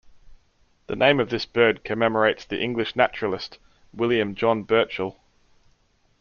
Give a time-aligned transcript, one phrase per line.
[0.87, 3.59] The name of this bird commemorates the English naturalist
[3.93, 5.19] William John Burchell.